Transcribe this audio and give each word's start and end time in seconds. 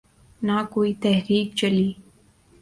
نہ 0.41 0.57
کوئی 0.73 0.91
تحریک 1.03 1.47
چلی۔ 1.59 1.89